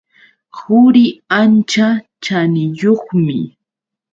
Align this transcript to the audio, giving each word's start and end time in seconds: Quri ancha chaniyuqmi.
Quri 0.57 1.03
ancha 1.39 1.89
chaniyuqmi. 2.23 3.37